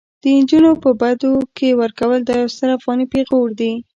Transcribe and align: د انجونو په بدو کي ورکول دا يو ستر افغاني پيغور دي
د 0.21 0.23
انجونو 0.37 0.71
په 0.83 0.89
بدو 1.01 1.31
کي 1.57 1.69
ورکول 1.81 2.19
دا 2.25 2.33
يو 2.41 2.51
ستر 2.55 2.69
افغاني 2.77 3.05
پيغور 3.13 3.49
دي 3.59 3.71